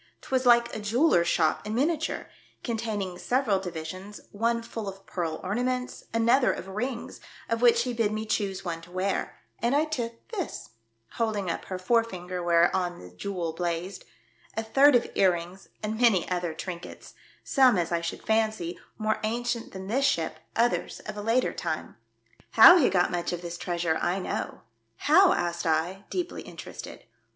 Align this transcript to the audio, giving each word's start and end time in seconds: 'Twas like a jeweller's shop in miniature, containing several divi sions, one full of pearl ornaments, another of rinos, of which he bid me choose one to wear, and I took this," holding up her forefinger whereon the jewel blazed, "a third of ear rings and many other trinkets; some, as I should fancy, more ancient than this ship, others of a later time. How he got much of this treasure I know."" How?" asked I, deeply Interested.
'Twas 0.21 0.47
like 0.47 0.75
a 0.75 0.79
jeweller's 0.79 1.27
shop 1.27 1.63
in 1.63 1.75
miniature, 1.75 2.27
containing 2.63 3.19
several 3.19 3.59
divi 3.59 3.83
sions, 3.83 4.19
one 4.31 4.63
full 4.63 4.89
of 4.89 5.05
pearl 5.05 5.39
ornaments, 5.43 6.05
another 6.11 6.51
of 6.51 6.65
rinos, 6.65 7.19
of 7.47 7.61
which 7.61 7.83
he 7.83 7.93
bid 7.93 8.11
me 8.11 8.25
choose 8.25 8.65
one 8.65 8.81
to 8.81 8.89
wear, 8.91 9.37
and 9.59 9.75
I 9.75 9.85
took 9.85 10.27
this," 10.29 10.71
holding 11.17 11.51
up 11.51 11.65
her 11.65 11.77
forefinger 11.77 12.41
whereon 12.41 12.97
the 12.97 13.11
jewel 13.11 13.53
blazed, 13.53 14.03
"a 14.57 14.63
third 14.63 14.95
of 14.95 15.07
ear 15.13 15.33
rings 15.33 15.69
and 15.83 16.01
many 16.01 16.27
other 16.31 16.55
trinkets; 16.55 17.13
some, 17.43 17.77
as 17.77 17.91
I 17.91 18.01
should 18.01 18.23
fancy, 18.25 18.79
more 18.97 19.19
ancient 19.23 19.71
than 19.71 19.85
this 19.85 20.05
ship, 20.05 20.39
others 20.55 20.99
of 21.01 21.15
a 21.15 21.21
later 21.21 21.53
time. 21.53 21.95
How 22.53 22.75
he 22.79 22.89
got 22.89 23.11
much 23.11 23.31
of 23.33 23.43
this 23.43 23.55
treasure 23.55 23.99
I 24.01 24.17
know."" 24.17 24.61
How?" 25.07 25.31
asked 25.33 25.67
I, 25.67 26.05
deeply 26.09 26.41
Interested. 26.41 27.05